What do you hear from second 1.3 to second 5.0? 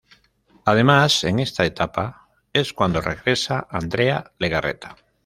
esta etapa es cuando regresa Andrea Legarreta.